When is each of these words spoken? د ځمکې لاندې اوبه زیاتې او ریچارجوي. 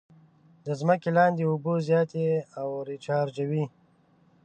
د 0.65 0.67
ځمکې 0.79 1.09
لاندې 1.17 1.43
اوبه 1.49 1.73
زیاتې 1.87 2.25
او 2.59 2.69
ریچارجوي. 2.89 3.65